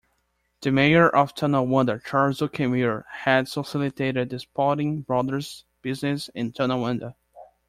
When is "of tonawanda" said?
1.07-2.01